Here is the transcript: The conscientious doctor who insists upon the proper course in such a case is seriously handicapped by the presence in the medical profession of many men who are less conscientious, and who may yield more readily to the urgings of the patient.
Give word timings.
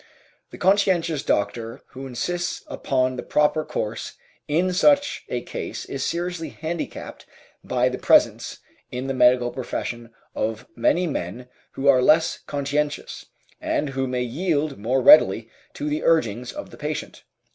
The 0.49 0.57
conscientious 0.57 1.21
doctor 1.21 1.81
who 1.89 2.07
insists 2.07 2.63
upon 2.65 3.17
the 3.17 3.21
proper 3.21 3.63
course 3.63 4.13
in 4.47 4.73
such 4.73 5.23
a 5.29 5.43
case 5.43 5.85
is 5.85 6.03
seriously 6.03 6.49
handicapped 6.49 7.27
by 7.63 7.87
the 7.87 7.99
presence 7.99 8.57
in 8.89 9.05
the 9.05 9.13
medical 9.13 9.51
profession 9.51 10.09
of 10.33 10.65
many 10.75 11.05
men 11.05 11.49
who 11.73 11.87
are 11.87 12.01
less 12.01 12.39
conscientious, 12.47 13.27
and 13.61 13.89
who 13.89 14.07
may 14.07 14.23
yield 14.23 14.75
more 14.79 15.03
readily 15.03 15.51
to 15.73 15.87
the 15.87 16.01
urgings 16.03 16.51
of 16.51 16.71
the 16.71 16.77
patient. 16.77 17.23